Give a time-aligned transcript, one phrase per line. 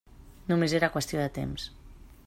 [0.51, 1.71] Només era qüestió de temps.